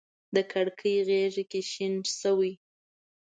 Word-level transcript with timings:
د 0.35 0.37
کړکۍ 0.51 0.95
غیږ 1.07 1.35
کي 1.51 1.61
شین 1.71 1.93
شوی 2.19 2.53